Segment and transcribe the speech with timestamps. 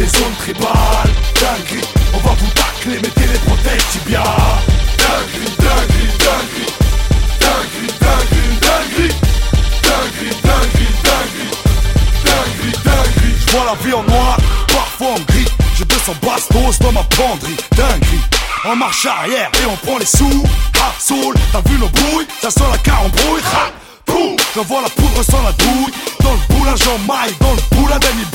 [0.00, 1.12] les zones tribales.
[1.34, 4.22] Dinguerie, on va vous tacler, mettez les prothèses tibia
[4.98, 6.72] Dinguerie, dinguerie, dinguerie
[7.40, 9.14] Dinguerie, dinguerie, dinguerie
[9.82, 11.52] Dinguerie, dinguerie, dinguerie
[12.24, 14.36] Dinguerie, dinguerie J'vois la vie en noir,
[14.68, 15.48] parfois en gris.
[15.76, 17.56] J'ai 200 bastos dans ma penderie.
[17.76, 18.20] Dinguerie
[18.64, 20.44] en marche arrière et on prend les sous,
[20.78, 23.89] ah, ha, soul, t'as vu nos brouilles, ça sent la car en brouille, ha!
[24.20, 25.92] Poum J'envoie la poudre sans la douille.
[26.20, 27.60] Dans le boulin j'en maille Dans le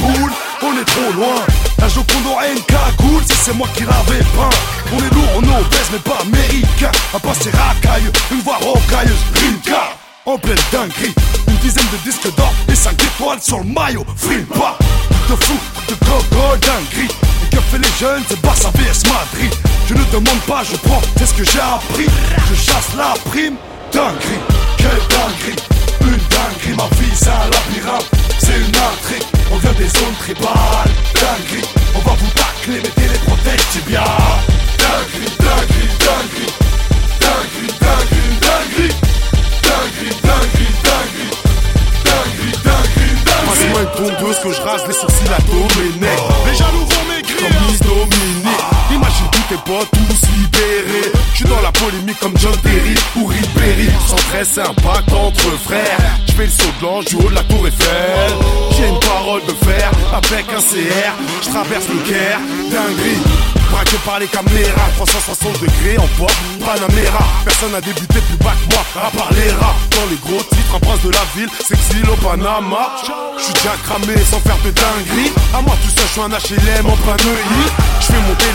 [0.01, 0.31] Boule
[0.63, 1.35] On est trop loin.
[1.79, 3.23] La Joconde aurait une cagoule.
[3.25, 4.49] Si c'est moi qui l'avais peint.
[4.93, 6.91] On est lourd, on est obèse mais pas américain.
[7.13, 11.13] Un passé racailleux, une voix rocailleuse Rimka en pleine dinguerie
[11.47, 14.05] Une dizaine de disques d'or et 5 étoiles sur le maillot.
[14.17, 15.53] Free de fou,
[15.87, 17.13] de gogo, dinguerie.
[17.51, 19.53] Que fait les jeunes, c'est Barça vs Madrid.
[19.87, 22.07] Je ne demande pas, je prends, c'est ce que j'ai appris.
[22.49, 23.55] Je chasse la prime,
[23.91, 24.39] dinguerie.
[24.77, 24.94] Quelle
[56.95, 58.33] de l'ange du haut de la tour Eiffel.
[58.75, 62.39] J'ai une parole de fer avec un CR Je traverse le Caire,
[62.71, 63.21] dinguerie
[63.71, 67.25] Braqué par les caméras, 360 degrés en pop, Panamera.
[67.43, 69.75] Personne n'a débuté plus bas que moi, à part les rats.
[69.91, 72.95] Dans les gros titres, un prince de la ville, s'exile au Panama.
[73.37, 75.31] Je suis déjà cramé sans faire de dinguerie.
[75.53, 77.65] À moi tout seul, je suis un HLM en plein œil.
[77.99, 78.51] Je fais monter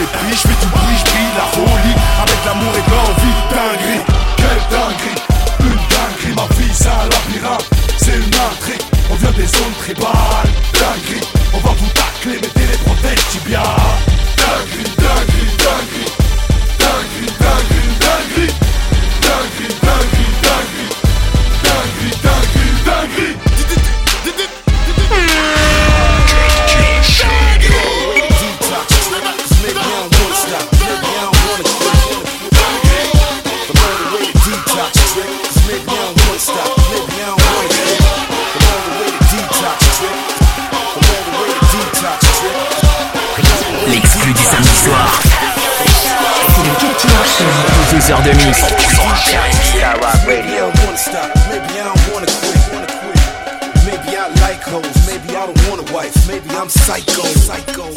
[55.40, 56.12] I don't want a wife.
[56.28, 57.24] Maybe I'm psycho.
[57.24, 57.88] Psycho.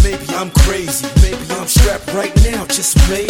[0.00, 1.04] Maybe I'm crazy.
[1.20, 2.64] Maybe I'm strapped right now.
[2.72, 3.28] Just maybe.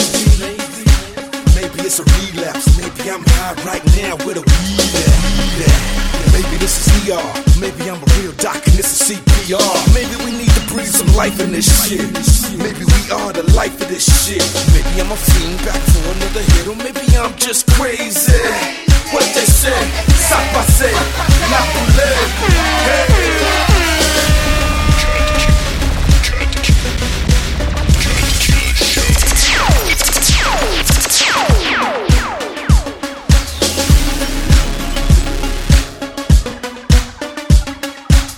[1.58, 2.70] Maybe it's a relapse.
[2.78, 5.66] Maybe I'm high right now with a weed.
[6.30, 7.18] Maybe this is ER.
[7.58, 9.74] Maybe I'm a real doc and this is CPR.
[9.98, 12.06] Maybe we need to breathe some life in this shit.
[12.54, 14.46] Maybe we are the life of this shit.
[14.70, 19.72] Maybe I'm a fiend back for another hit, or maybe I'm just crazy protese,
[20.28, 20.90] sa pase,
[21.50, 22.10] la poule
[22.84, 23.20] hey.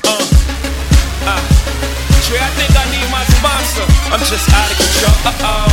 [0.04, 0.26] Uh,
[1.26, 1.40] uh.
[4.12, 5.16] I'm just out of control.
[5.24, 5.71] Uh oh.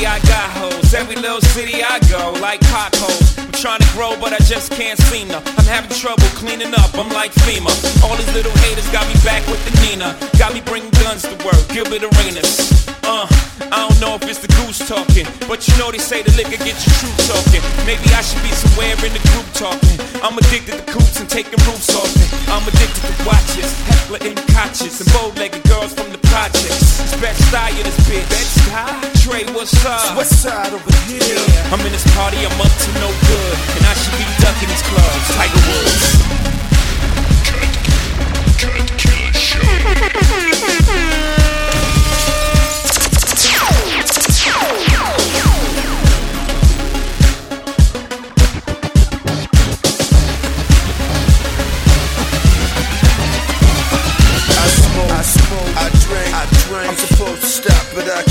[0.00, 0.94] Maybe I got hoes.
[0.94, 3.36] Every little city I go, like potholes.
[3.36, 5.36] I'm trying to grow, but I just can't seem to.
[5.36, 6.94] I'm having trouble cleaning up.
[6.94, 7.68] I'm like FEMA.
[8.02, 10.16] All these little haters got me back with the Nina.
[10.38, 11.68] Got me bringing guns to work.
[11.68, 12.99] Gilbert Arenas.
[13.02, 13.26] Uh,
[13.72, 16.60] I don't know if it's the goose talking, but you know they say the liquor
[16.62, 17.62] gets you true talking.
[17.86, 19.96] Maybe I should be somewhere in the group talking.
[20.22, 22.08] I'm addicted to coops and taking roofs off.
[22.16, 22.26] me.
[22.52, 27.00] I'm addicted to watches, heckler and conscious, and bold-legged girls from the projects.
[27.00, 28.28] It's best style of this bitch.
[28.28, 29.00] Best style?
[29.22, 30.16] Trey, what's up?
[30.16, 31.22] West side over here.
[31.22, 31.72] Yeah.
[31.72, 34.84] I'm in this party, I'm up to no good, and I should be ducking these
[34.86, 35.26] clubs.
[35.34, 36.04] Tiger Woods.
[38.60, 41.39] Cut, cut.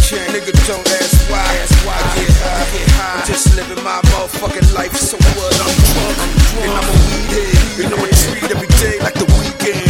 [0.10, 0.30] check.
[0.34, 1.46] Nigga, don't ask why.
[1.62, 2.50] Ask why I get high.
[2.50, 3.20] I get high.
[3.22, 4.96] I'm just living my motherfucking life.
[4.98, 5.54] So what?
[5.62, 6.18] I'm drunk.
[6.18, 6.66] I'm drunk.
[6.66, 7.86] And I'm a weed head.
[7.86, 9.86] And I'm a treat every day like the weekend.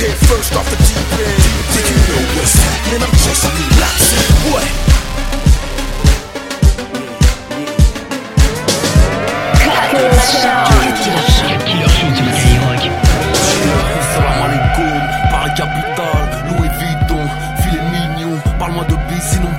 [0.00, 1.44] Head first off the deep end.
[1.76, 3.04] You know what's happening?
[3.04, 3.77] I'm just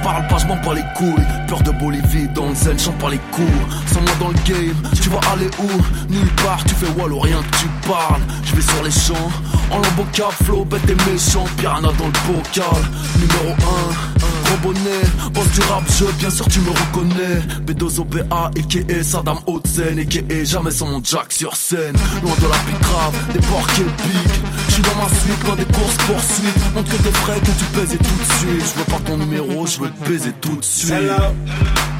[0.03, 3.09] parle pas, je m'en bats les couilles, peur de Bolivie dans le zen, chante pas
[3.09, 3.45] les cours,
[3.87, 6.11] sans moi dans le game, tu vas aller où?
[6.11, 9.31] Nulle part, tu fais wallo, rien que tu parles, je vais sur les champs,
[9.71, 10.05] en lambeau
[10.43, 12.81] flow, bête et méchant, piranha dans le bocal,
[13.19, 14.18] numéro 1, gros
[14.57, 15.03] bonnet,
[15.33, 19.03] boss du rap, je, bien sûr tu me reconnais, B2O, BA, a.k.a.
[19.03, 20.43] Saddam Hudson, a.k.a.
[20.43, 24.83] jamais sans mon jack sur scène, loin de la grave, des porcs épiques, je suis
[24.83, 27.97] dans ma suite, loin des courses poursuites, montre que t'es frais, que tu pèses et
[27.97, 30.91] tout de suite, je veux pas ton numéro, je veux te baiser tout de suite.
[30.91, 31.33] Hello.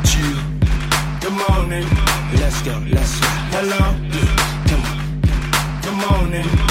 [0.06, 0.60] Chill.
[1.22, 1.86] Good morning.
[2.34, 2.72] Let's go.
[2.92, 3.28] Let's go.
[3.52, 3.94] Hello.
[4.68, 5.82] Come on.
[5.82, 6.69] Good morning.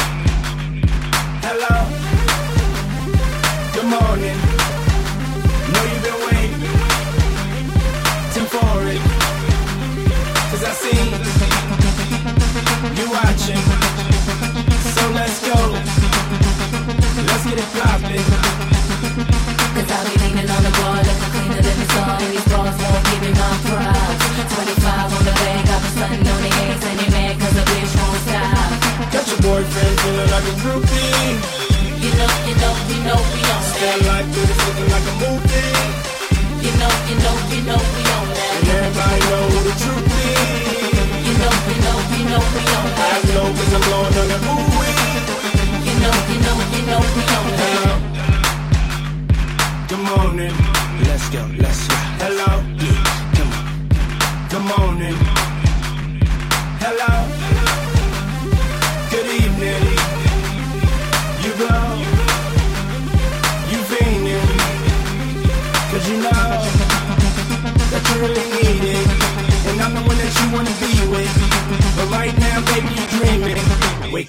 [30.38, 31.35] Like a groupie.
[31.99, 34.11] You know, you know, you know we on Stand that.
[34.11, 35.75] like this, looking like a movie.
[36.62, 37.98] You know, you know, you know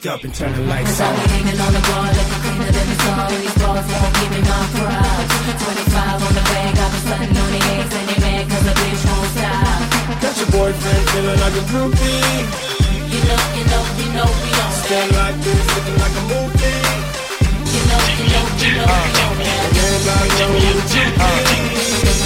[0.10, 1.14] up and turn the lights on.
[1.14, 3.30] be leaning on the bar, looking cleaner than the sun.
[3.30, 5.34] And these bras won't give me my props.
[5.62, 8.74] 25 on the bag, got the sun on the eggs, and they mad cause the
[8.74, 9.80] bitch won't stop.
[10.18, 12.42] Got your boyfriend feeling like a groupie.
[13.14, 14.82] You know, you know, you know we on that.
[14.82, 16.82] Stand like this, looking like a movie.
[17.70, 19.70] You know, you know, you know we on
[20.40, 22.18] know who the truth is.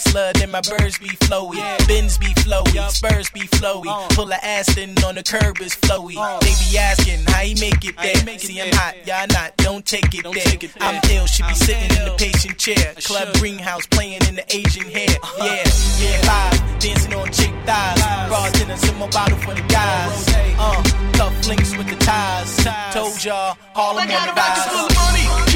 [0.00, 1.86] I was a hustler, then my birds be flowy.
[1.86, 3.86] Bins be flowy, spurs be flowy.
[4.14, 6.14] Pull a Aston on the curb is flowy.
[6.40, 8.38] They be asking how he make it there.
[8.38, 10.70] See, I'm hot, y'all not, don't take it there.
[10.80, 12.94] I'm ill, should be sitting in the patient chair.
[13.04, 15.16] Club greenhouse playing in the Asian hair.
[15.38, 15.64] Yeah,
[15.98, 18.00] yeah, live, dancing on chick thighs.
[18.30, 20.26] Bartenders in my bottle for the guys.
[20.58, 20.82] Uh,
[21.14, 22.56] cuff links with the ties.
[22.94, 25.49] Told y'all, all I'm on the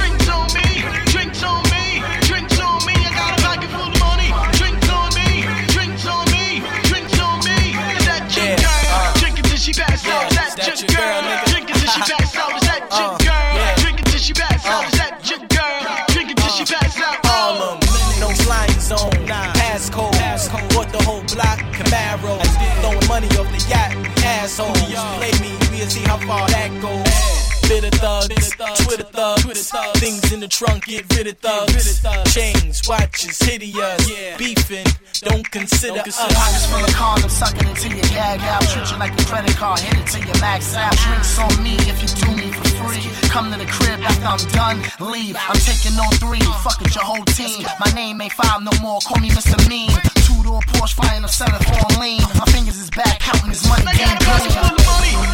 [26.14, 27.34] how far that goes.
[27.64, 28.52] Bitter thugs,
[28.84, 32.02] Twitter thugs, things in the trunk, get rid of thugs.
[32.34, 34.04] Chains, watches, hideous,
[34.36, 34.84] beefing,
[35.24, 36.20] don't consider us.
[36.20, 38.62] Pockets full of condoms, sucking into your gag out.
[38.68, 40.92] Treat you like a credit card, hit it till you max out.
[40.92, 43.02] Drinks on me if you do me for free.
[43.32, 44.78] Come to the crib after I'm done,
[45.10, 45.36] leave.
[45.48, 47.64] I'm taking on three, fuck it, your whole team.
[47.80, 49.56] My name ain't five no more, call me Mr.
[49.72, 49.88] Mean.
[50.28, 52.20] Two door Porsche, flying up seven four lean.
[52.36, 55.33] My fingers is back, counting this money, game clean.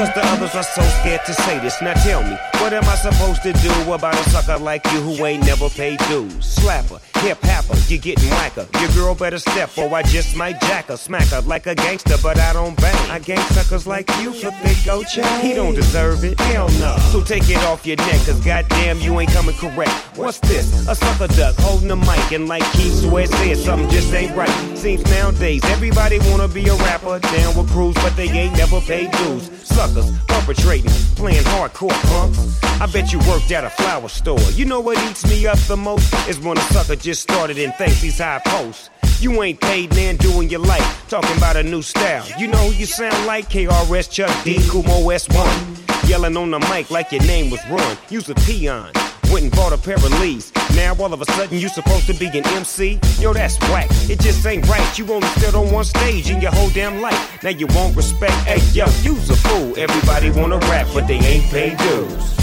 [0.00, 1.82] Cause the others are so scared to say this.
[1.82, 5.26] Now tell me, what am I supposed to do about a sucker like you who
[5.26, 6.56] ain't never paid dues?
[6.56, 8.66] Slapper, hip hopper, you getting whacker.
[8.80, 12.16] Your girl better step or I just might jack her, smack her like a gangster,
[12.22, 13.10] but I don't bang.
[13.10, 15.40] I gang suckers like you for big go chain.
[15.42, 16.96] He don't deserve it, hell no.
[17.12, 19.92] So take it off your neck, cause goddamn you ain't coming correct.
[20.16, 20.88] What's this?
[20.88, 24.78] A sucker duck holding the mic and like Keith Sweat said, something just ain't right.
[24.78, 29.10] Seems nowadays everybody wanna be a rapper, down with crews, but they ain't never paid
[29.10, 29.50] dues.
[29.90, 32.62] Suckers perpetrating, playing hardcore punks.
[32.80, 34.40] I bet you worked at a flower store.
[34.52, 37.74] You know what eats me up the most is when a sucker just started and
[37.74, 38.90] thinks he's high post.
[39.20, 42.26] You ain't paid man doing your life, talking about a new style.
[42.38, 43.48] You know who you sound like?
[43.48, 46.08] KRS Chuck D, Kumo S1.
[46.08, 47.96] Yelling on the mic like your name was Run.
[48.08, 48.92] Use a peon.
[49.30, 50.52] Went and bought a pair of Lees.
[50.74, 52.98] Now all of a sudden you supposed to be an MC?
[53.20, 53.86] Yo, that's whack.
[54.10, 54.98] It just ain't right.
[54.98, 57.42] You only stood on one stage in your whole damn life.
[57.44, 58.32] Now you won't respect.
[58.44, 59.78] Hey, yo, you's a fool.
[59.78, 62.40] Everybody wanna rap, but they ain't paid dues.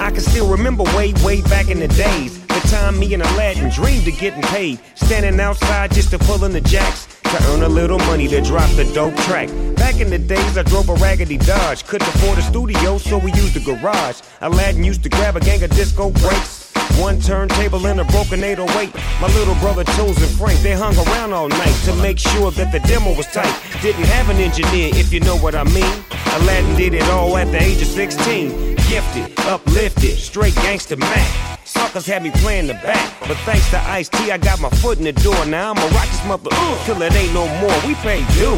[0.00, 2.37] I can still remember way, way back in the days.
[2.48, 4.80] The time me and Aladdin dreamed of getting paid.
[4.94, 7.06] Standing outside just to pull in the jacks.
[7.22, 9.48] To earn a little money to drop the dope track.
[9.76, 11.84] Back in the days, I drove a raggedy Dodge.
[11.84, 14.20] Couldn't afford a studio, so we used the garage.
[14.40, 16.72] Aladdin used to grab a gang of disco breaks.
[16.98, 18.94] One turntable and a broken 808.
[19.20, 22.72] My little brother Chose and Frank, they hung around all night to make sure that
[22.72, 23.54] the demo was tight.
[23.82, 26.02] Didn't have an engineer, if you know what I mean.
[26.40, 28.74] Aladdin did it all at the age of 16.
[28.88, 31.57] Gifted, uplifted, straight gangster Mac.
[31.68, 34.96] Suckers had me playing the back, but thanks to Ice T, I got my foot
[34.96, 35.44] in the door.
[35.44, 37.76] Now I'ma rock this mother uh, till it ain't no more.
[37.86, 38.56] We pay dues.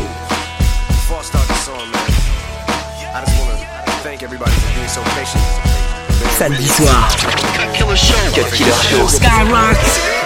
[0.87, 2.11] Before I start the song, man,
[3.11, 3.59] I just wanna
[4.07, 5.43] thank everybody for being so patient.
[6.39, 7.11] Samedi soir.
[7.59, 8.15] Cut Killer Show.
[8.31, 9.07] Cut Killer Show.
[9.11, 10.20] Skyrock.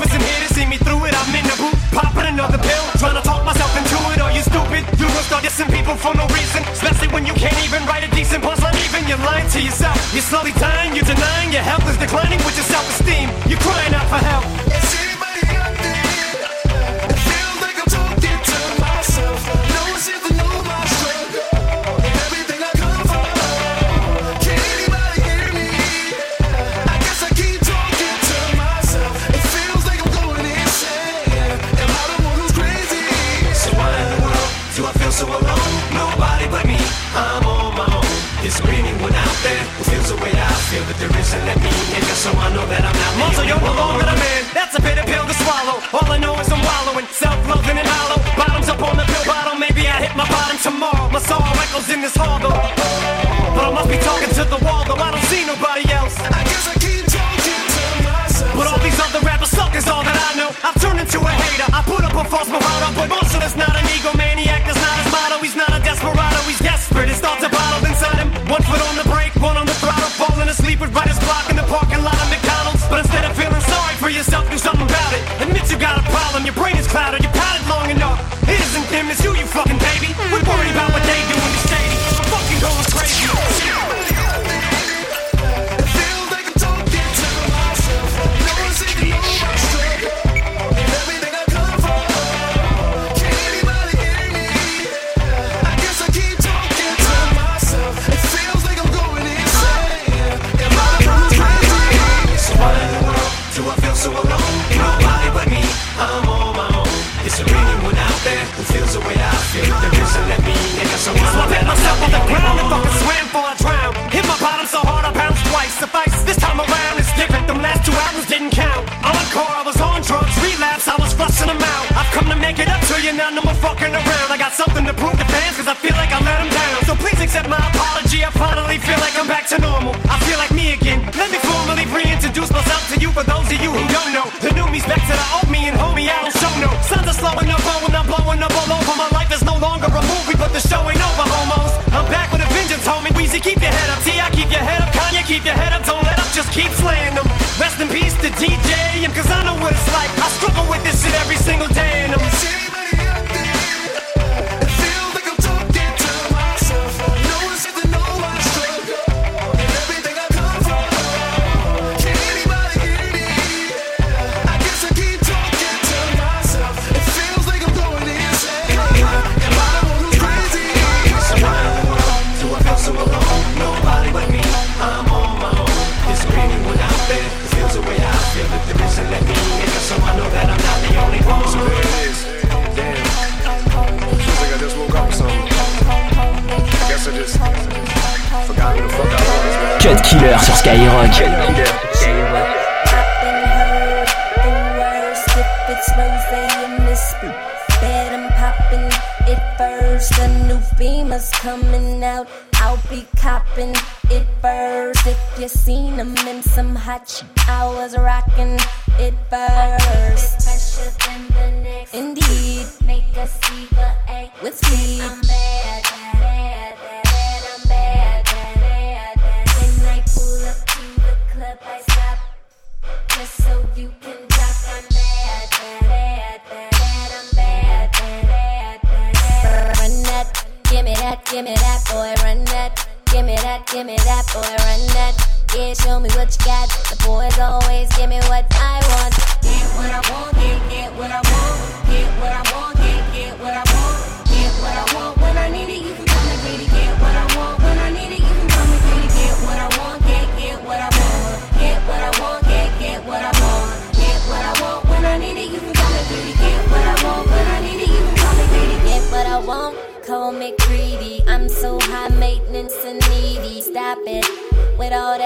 [0.00, 1.14] Proof isn't here to see me through it.
[1.14, 2.84] I'm in the booth, popping another pill.
[2.98, 4.20] Trying to talk myself into it.
[4.20, 4.82] Are you stupid?
[4.98, 6.62] You will start dissing people for no reason.
[6.72, 8.76] Especially when you can't even write a decent punchline.
[8.88, 9.96] Even you're lying to yourself.
[10.12, 13.28] You're slowly dying, you're denying your health is declining with your self-esteem.
[13.48, 14.69] You're crying out for help.
[41.00, 42.02] There isn't let me in?
[42.04, 43.96] Just so I know that I'm not the only you're no one.
[43.96, 44.42] longer a man.
[44.52, 45.80] That's a bitter pill to swallow.
[45.96, 48.20] All I know is I'm wallowing, self-loathing and hollow.
[48.36, 49.56] Bottoms up on the pill bottle.
[49.56, 51.08] Maybe I hit my bottom tomorrow.
[51.08, 52.52] My soul echoes in this hall though.
[52.52, 55.00] But I must be talking to the wall though.
[55.00, 56.20] I don't see nobody else.
[56.20, 58.52] I guess I keep talking to myself.
[58.52, 60.52] But all these other rappers suck is all that I know.
[60.60, 61.68] I've turned into a hater.
[61.72, 64.59] I put up a false bravado, but Marshall is not an egomaniac.
[74.30, 75.42] Yourself, do something about it.
[75.42, 76.44] Admit you got a problem.
[76.44, 77.29] Your brain is clouded.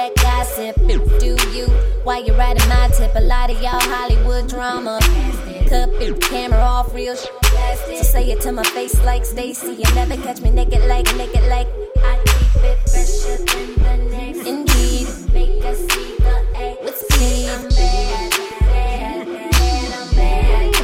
[0.05, 0.77] That gossip.
[1.21, 1.67] Do you?
[2.05, 3.13] Why you riding my tip?
[3.15, 4.99] A lot of y'all Hollywood drama.
[5.69, 7.31] Cut the camera off real shit.
[7.87, 9.73] So say it to my face like Stacy.
[9.73, 11.69] You never catch me naked like naked like.
[11.99, 14.47] I keep it fresher than the next.
[14.47, 17.49] Indeed, make us see the A with speed.
[17.49, 19.27] I'm bad, bad,
[20.17, 20.75] bad,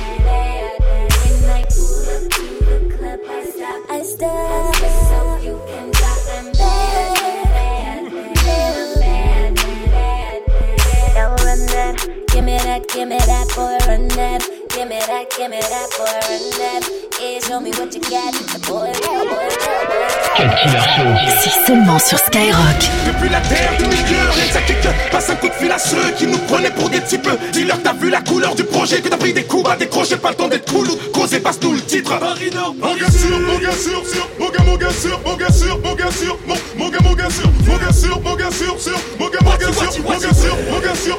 [12.40, 14.40] Give me that, give me that, boy, run that.
[14.72, 16.88] Give me that, give me that, boy, run that.
[17.20, 18.32] Yeah, show me what you got.
[18.32, 20.08] The boy, boy, boy, boy.
[20.40, 21.04] Cut Killer Show.
[21.36, 22.80] C'est seulement sur Skyrock.
[23.04, 24.78] Depuis la terre du milieu, rien que ça kick
[25.10, 27.92] Passe un coup de fil à ceux qui nous prenaient pour des types Dis-leur t'as
[27.92, 30.48] vu la couleur du projet Que t'as pris des coups à décrocher Pas le temps
[30.48, 33.72] d'être cool ou de causer Passe-nous le titre Paris Nord Mon gars sûr, mon gars
[33.72, 36.88] sûr, sûr Mon gars, mon gars sûr, mon gars sûr, mon gars sûr Mon, mon
[36.90, 39.72] gars, mon gars sûr, mon gars sûr, mon gars sûr, sûr Mon gars, mon gars
[39.72, 41.18] sûr, mon gars sûr, mon gars sûr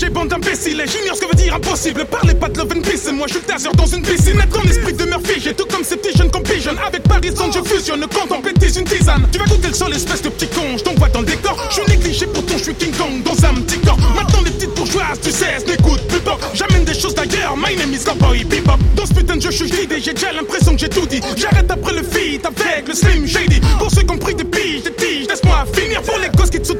[0.00, 2.06] Dégagez bande d'imbéciles, j'ignore ce que veut dire impossible.
[2.06, 4.38] Parlez pas de love and peace, moi je taser dans une piscine.
[4.38, 7.50] Net dans l'esprit de Murphy, j'ai tout comme ces petits jeunes compétition Avec Paris Saint,
[7.52, 9.28] je fusionne, quand on pétise une tisane.
[9.30, 11.54] Tu vas goûter le sol, espèce de petit con, je t'envoie dans le décor.
[11.68, 13.98] Je suis négligé, pourtant je suis King Kong dans un petit corps.
[14.14, 17.92] Maintenant les petites bourgeoises, tu sais, n'écoute plus pas J'amène des choses d'ailleurs, my name
[17.92, 18.78] is Cowboy Bebop.
[18.96, 21.20] Dans ce putain de jeu, je suis guidé, j'ai déjà l'impression que j'ai tout dit.
[21.36, 24.82] J'arrête après le feat avec le Slim Shady Pour ceux qui ont pris des piges,
[24.82, 26.72] des tiges, laisse-moi finir Pour les gosses qui te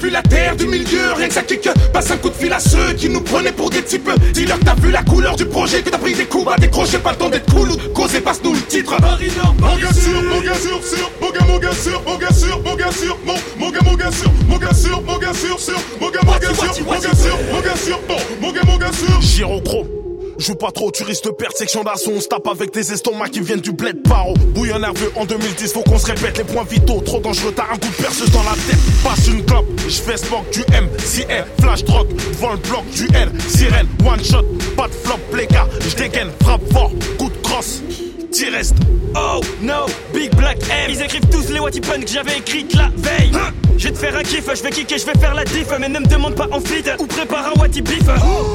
[0.00, 1.68] Depuis la terre du milieu, rien que ça kick.
[1.92, 4.08] Passe un coup de fil à ceux qui nous prenaient pour des types.
[4.32, 6.50] Dis-leur que t'as vu la couleur du projet Que t'as pris des coups.
[6.50, 7.68] À décrocher Pas le temps d'être cool.
[7.92, 8.96] Causer Passe-nous le titre.
[8.96, 12.16] Paris Nord, Mon gars sûr, mon gars sûr, sûr Mon gars, mon gars sûr, mon
[12.16, 15.18] gars sûr, mon gars sûr Mon, mon gars, mon gars sûr, mon gars sûr, mon
[15.18, 18.00] gars sûr, sûr Mon gars, mon gars sûr, mon gars sûr, mon gars sûr
[18.40, 19.99] mon gars, mon gars sûr
[20.40, 22.12] Joue pas trop, tu risques de perdre section d'assaut.
[22.16, 24.32] On se tape avec des estomacs qui viennent du bled paro.
[24.54, 27.02] Bouillon nerveux en 2010, faut qu'on se répète les points vitaux.
[27.02, 28.78] Trop dangereux, t'as un coup de perceuse dans la tête.
[29.04, 32.88] Passe une clope, je fais smoke du M, si R, flash drop, devant le bloc
[32.88, 34.44] du L, sirène, one shot,
[34.78, 37.82] pas de flop, les gars, je dégaine, frappe fort, coup de crosse.
[38.30, 38.76] T'y restes.
[39.16, 40.90] Oh no, Big Black M.
[40.90, 43.32] Ils écrivent tous les Watty Pun que j'avais écrites la veille.
[43.76, 45.66] Je vais te faire un kiff, je vais kicker, je vais faire la diff.
[45.80, 48.04] Mais ne me demande pas en fit ou prépare un Watty Beef.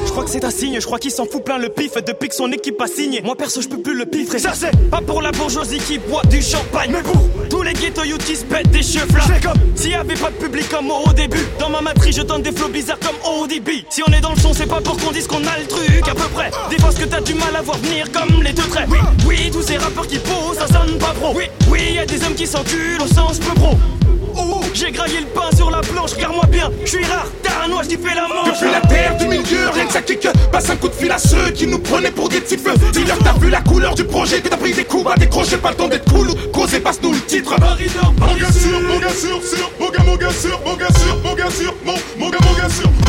[0.06, 2.30] Je crois que c'est un signe, je crois qu'il s'en fout plein le pif depuis
[2.30, 3.22] que son équipe a signé.
[3.22, 4.40] Moi perso, je peux plus le piffrer.
[4.40, 6.92] Ça c'est pas pour la bourgeoisie qui boit du champagne.
[6.92, 9.40] Mais vous, tous les ghetto youths se pètent des cheveux là.
[9.44, 11.46] comme s'il y avait pas de public comme au début.
[11.60, 13.70] Dans ma matrice, je donne des flots bizarres comme ODB.
[13.90, 16.08] Si on est dans le son, c'est pas pour qu'on dise qu'on a le truc
[16.08, 16.52] à peu près.
[16.70, 18.88] Des fois, ce que t'as du mal à voir venir comme les deux traits.
[18.90, 21.34] Oui, oui, ces rappeurs qui posent, ça sonne pas pro.
[21.36, 23.75] Oui, oui, y a des hommes qui s'enculent au sens peu pro.
[24.38, 27.69] Oh, j'ai graillé le pain sur la planche, regarde-moi bien, je suis rare, t'as un
[27.69, 28.60] noix, j'y fais la manche.
[28.60, 30.28] Depuis la terre du milieu, rien que ça kick.
[30.51, 32.67] Passe un coup de fil à ceux qui nous prenaient pour des types.
[32.91, 35.10] Dis-leur t'as vu la couleur du projet Que t'as pris des coups.
[35.12, 36.28] À décrocher Pas le temps d'être cool.
[36.51, 37.56] Causer Passe-nous le titre.
[37.60, 41.17] Mon gars sûr, mon gars sûr, sûr Mon gars, mon gars sûr, mon gars sûr,
[41.23, 43.05] mon gars sûr Mon, mon gars, mon gars sûr, mon gars sûr,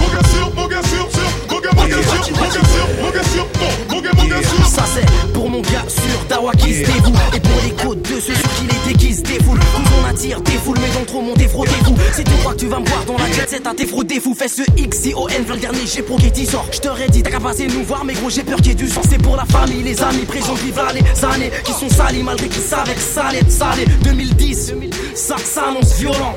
[4.66, 7.14] Ça c'est pour mon gars sûr Dawa qui se dévoue.
[7.34, 8.34] Et pour les côtes de ceux
[8.86, 11.94] sur qui les déguisent défoule Nous on attire des foules mais dans trop mon défrottez-vous
[12.12, 14.34] C'est tout droit tu vas me voir dans la jet à tes des fous.
[14.34, 16.66] Fais ce X, C, O, N, le dernier G pour qui sort.
[16.70, 18.74] Je t'aurais dit, t'as qu'à passer nous voir, mais gros, j'ai peur qu'il y ait
[18.74, 19.00] du sang.
[19.08, 22.62] C'est pour la famille, les amis, présents, vivre les années qui sont salis malgré qu'ils
[22.62, 23.84] savent que ça allait salé.
[24.02, 24.74] 2010,
[25.14, 26.34] ça s'annonce violent.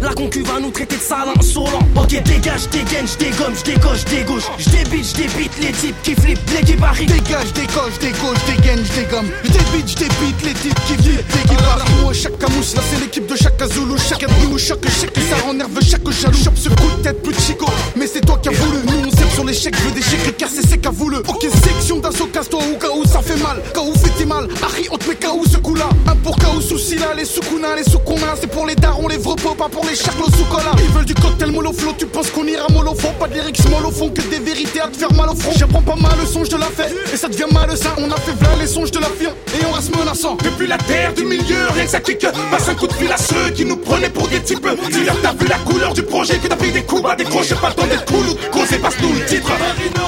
[0.00, 1.80] La concu va nous traiter de salin insolent.
[1.96, 4.44] Ok, dégage, dégaine, j'dégomme, j'décoche, j'dégauche.
[4.58, 7.08] J'débite, j'débite les types qui flippent, l'équipe arrive.
[7.08, 9.28] Dégage, décoche, dégauche, dégaine, j'dégomme.
[9.44, 11.87] J'débite, j'débite les types qui flippent, l'équipe arrive.
[12.12, 13.98] Chaque camouche, là c'est l'équipe de chaque Zulu.
[13.98, 16.38] Chaque nous, chaque chèque, ça rend nerveux, chaque jaloux.
[16.42, 17.66] Chope ce coup de tête, plus de chico.
[17.96, 18.78] Mais c'est toi qui as voulu.
[18.86, 21.18] Nous on sait sur les chèques, je veux des chèques, car c'est c'est qu'a voulu.
[21.28, 23.62] Ok, section d'assaut, casse-toi cas où ça fait mal.
[23.76, 24.48] Où fait mal.
[24.62, 25.88] Harry, on te met KO ce coup-là.
[26.06, 28.36] Un pour où souci là, les soukounas, les soukounas.
[28.40, 30.72] C'est pour les darons, les vrais pas pour les charlots sous cola.
[30.78, 32.94] Ils veulent du cocktail mollo flow, tu penses qu'on ira mollo.
[33.18, 35.52] Pas de lyrics mollo que des vérités à te faire mal au front.
[35.56, 36.94] J'apprends pas mal le son, je te la fais.
[37.12, 37.90] Et ça devient malsain.
[37.98, 40.36] On a fait plein les songes de la l'avion et on reste menaçant.
[40.36, 42.26] Depuis la terre du milieu, rien que ça kick.
[42.50, 44.66] Passe un coup de fil à ceux qui nous prenaient pour des types.
[44.90, 47.68] Dis-leur t'as vu la couleur du projet, que t'as pris des coups à décrocher, pas
[47.68, 49.50] le temps d'être cool causer, passe-nous le titre.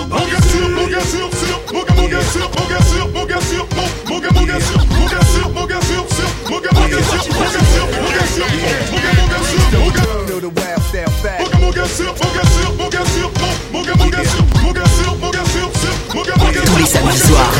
[0.08, 3.08] Mon gars sûr, mon gars sûr, sûr, mon gars, mon gars sûr, mon gars sûr,
[3.14, 6.06] mon gars sûr, mon, mon gars, mon gars sûr, mon gars sûr, mon gars sûr,
[6.10, 8.46] sûr, mon gars, mon gars sûr, mon gars sûr, mon gars sûr,
[8.90, 10.10] mon gars, mon gars sûr, mon gars.
[10.26, 11.38] Feel the wild style fast.
[11.38, 14.08] Mon gars, mon gars sûr, mon gars sûr, mon gars sûr, mon, mon gars, mon
[14.10, 16.86] gars sûr, mon gars sûr, mon gars sûr, sûr, mon gars, mon gars Tous les
[16.86, 17.52] samedis soirs,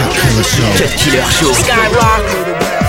[0.77, 1.55] Cut Killer Show.
[1.55, 2.80] Skyrock.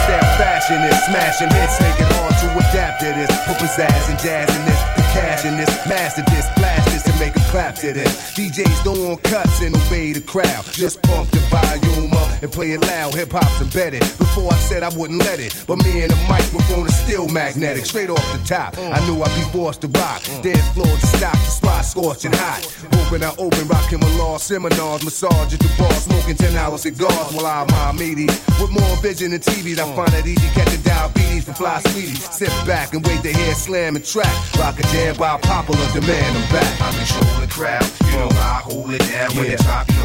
[0.72, 3.28] Fashion is smashing hits, it hard to adapt to this.
[3.46, 7.20] Put pizzazz and jazz in this, the cash in this, master this, blast this, and
[7.20, 8.32] make a clap to this.
[8.34, 10.66] DJs don't want cuts and obey the crowd.
[10.72, 13.14] Just pump the volume up and play it loud.
[13.16, 14.02] Hip hop's embedded.
[14.18, 17.86] Before I said I wouldn't let it, but me and the microphone is still magnetic.
[17.86, 20.24] Straight off the top, I knew I'd be forced to rock.
[20.42, 22.62] Dance floor to stop, the spot scorching hot.
[23.02, 27.34] Open, I open, rocking my law seminars, massage at the bar, smoking 10 hour cigars
[27.34, 28.28] while I'm my meaty.
[28.60, 32.24] With more vision than TV, I find it easy catching diabetes from fly sweeties.
[32.32, 34.32] Sit back and wait to hear slam and track.
[34.58, 36.91] Rock a jam by popular demand, I'm back.
[36.92, 39.36] Control the crowd, you know I hold it down.
[39.36, 39.54] When Yeah.
[39.54, 40.01] it drop, you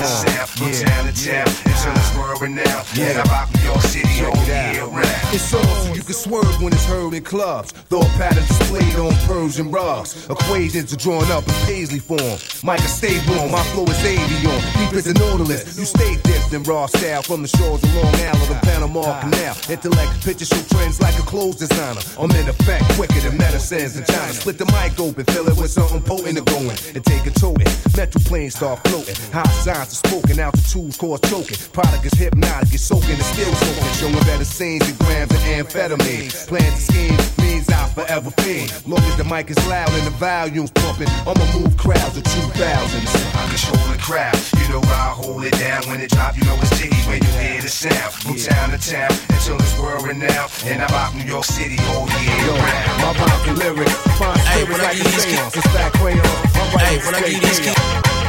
[0.00, 0.48] the sound.
[0.50, 0.84] From yeah.
[0.84, 2.86] town to town, until it's world renowned.
[2.98, 5.20] And I rock New York City all year round.
[5.32, 7.72] It's on so you can swerve when it's heard in clubs.
[7.72, 10.28] Thought patterns displayed on Persian rugs.
[10.28, 12.38] Equations are drawn up in paisley form.
[12.64, 13.52] Micah, stay warm.
[13.52, 14.60] My flow is avion.
[14.74, 15.78] Deep as a nautilus.
[15.78, 19.20] You stay dipped in raw style from the shores of Long Island to Panama ah.
[19.20, 19.56] Canal.
[19.70, 22.00] Intellect, picture show trends like a clothes designer.
[22.18, 24.32] I'm in effect quicker than medicines in China.
[24.32, 27.54] Split the mic open, fill it with something potent to going and take it to
[27.60, 27.96] it.
[27.96, 29.14] Metal planes start floating.
[29.32, 31.56] High signs are spoken, altitudes cause choking.
[31.72, 33.92] Product is hypnotic, it's soaking, it's still soaking.
[33.98, 36.30] Showing better scenes than grams of amphetamine.
[36.46, 38.70] Plans and schemes means I'll forever fiend.
[38.86, 43.10] Long as the mic is loud and the volume's pumping, I'ma move crowds of 2000s.
[43.34, 45.82] I control the crowd, you know I hold it down.
[45.88, 48.12] When it drop, you know it's jiggy when you hear the sound.
[48.20, 50.50] From town to town, until it's world renowned.
[50.66, 53.02] And I rock New York City all year round.
[53.02, 55.54] My rhymes and lyrics, fine Hey, I like give a these seance.
[55.54, 58.19] kids- It's back crayon, I'm Hey, when I give straight these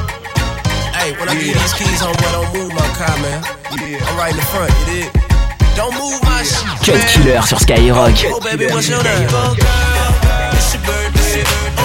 [1.01, 3.41] hey, when I give these keys on what don't move my car, man.
[3.71, 5.09] I'm right in the front, you dig?
[5.75, 6.67] Don't move my shit.
[6.85, 8.17] Cut Killer sur Skyrock.
[8.25, 9.27] Oh baby, what's your name?
[9.31, 11.80] Oh girl, it's your birthday.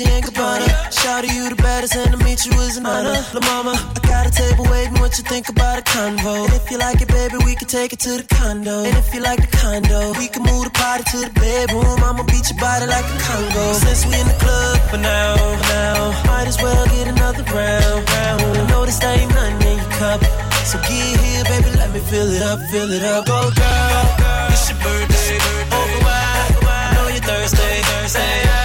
[0.00, 0.92] Dolce and.
[0.92, 3.10] Shout to you the baddest, and to meet you is an honor.
[3.10, 3.38] Uh-huh.
[3.38, 4.98] La mama, I got a table waiting.
[5.00, 6.44] What you think about a convo?
[6.44, 8.84] And if you like it, baby, we can take it to the condo.
[8.84, 12.00] And if you like the condo, we can move the party to the bedroom.
[12.04, 13.64] I'ma beat your body like a Congo.
[13.72, 18.00] Since we in the club for now, for now, might as well get another round.
[18.08, 18.40] round.
[18.56, 20.20] I know this ain't nothing in your cup.
[20.64, 23.24] So get here, baby, let me fill it up, fill it up.
[23.28, 25.36] Oh, girl, it's your birthday.
[25.76, 28.08] Over wide, I know you're thirsty.
[28.08, 28.59] Say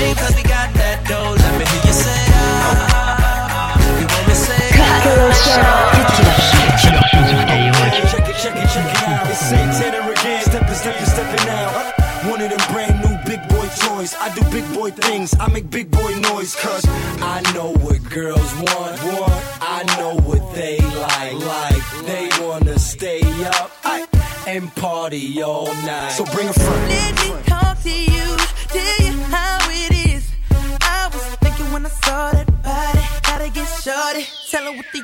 [0.00, 1.34] champagne 'cause we got that dough.
[1.36, 4.00] Let me hear you say ah.
[4.00, 4.70] You want me say
[8.10, 9.30] Check it, check it, check it out.
[9.30, 10.42] It's Santana again.
[10.44, 11.94] Stepping, stepping, stepping out.
[12.30, 14.14] One of them brand new big boy toys.
[14.20, 15.34] I do big boy things.
[15.38, 16.54] I make big boy noise.
[16.56, 16.84] Cause
[17.20, 18.94] I know what girls want.
[19.04, 19.42] want.
[19.60, 21.34] I know what they like.
[21.54, 23.22] Like they wanna stay
[23.58, 24.06] up aye,
[24.46, 26.12] and party all night.
[26.12, 27.49] So bring a friend.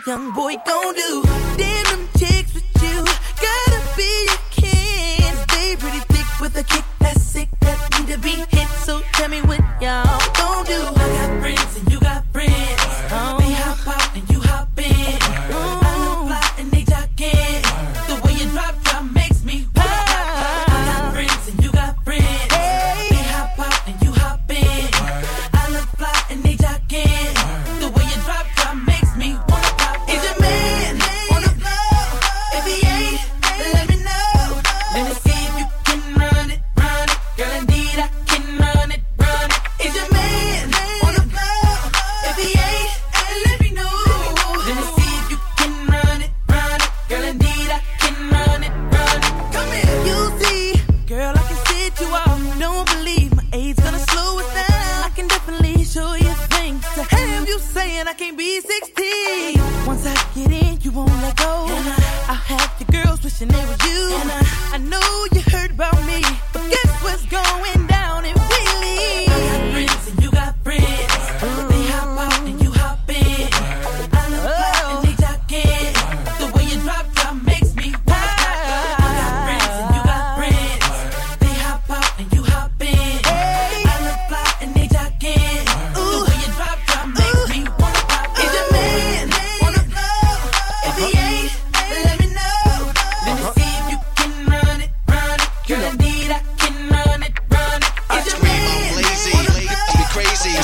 [0.07, 1.26] Young boy gon' do.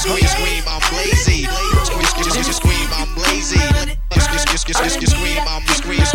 [0.02, 1.46] scream, scream, I'm lazy.
[1.86, 3.58] Scream, scream, I'm lazy.
[3.58, 4.88] Scream, I'm scream, scream,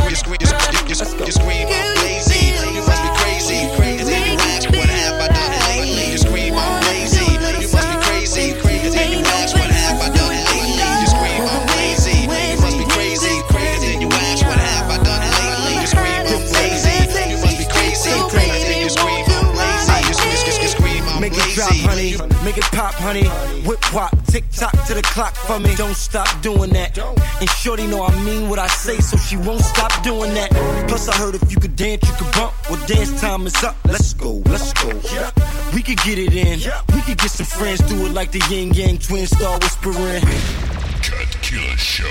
[0.04, 2.52] scream, scream, I'm lazy.
[2.76, 3.72] You must be crazy.
[3.80, 6.12] Crazy, you ask what have I done lately?
[6.12, 7.40] You scream, I'm lazy.
[7.64, 8.60] You must be crazy.
[8.60, 10.84] Crazy, you ask what have I done lately?
[11.00, 12.28] You scream, I'm lazy.
[12.28, 13.40] You must be crazy.
[13.48, 15.80] Crazy, you ask what have I done lately?
[15.80, 17.32] You scream, I'm lazy.
[17.32, 18.12] You must be crazy.
[18.36, 19.96] Crazy, you scream, I'm lazy.
[20.12, 21.32] You scream, I'm lazy.
[21.32, 22.20] Make it drop, honey.
[22.44, 23.28] Make it pop, honey.
[24.38, 25.74] Tick tock to the clock for me.
[25.74, 26.96] Don't stop doing that.
[27.40, 30.52] And Shorty know I mean what I say, so she won't stop doing that.
[30.88, 32.54] Plus, I heard if you could dance, you could bump.
[32.70, 33.76] Well, dance time is up.
[33.86, 34.90] Let's go, let's go.
[35.74, 36.60] We could get it in.
[36.94, 40.22] We could get some friends, do it like the Ying Yang Twins, star whispering.
[41.02, 42.06] Cut Killer Show.